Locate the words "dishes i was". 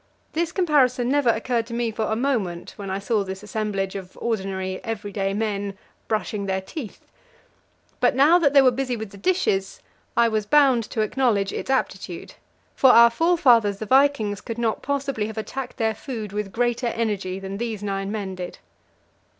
9.17-10.47